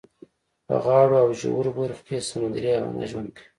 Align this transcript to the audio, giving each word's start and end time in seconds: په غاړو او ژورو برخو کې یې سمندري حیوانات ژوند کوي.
په 0.67 0.73
غاړو 0.83 1.15
او 1.23 1.29
ژورو 1.39 1.71
برخو 1.79 2.01
کې 2.07 2.15
یې 2.17 2.27
سمندري 2.29 2.67
حیوانات 2.73 3.09
ژوند 3.11 3.29
کوي. 3.35 3.45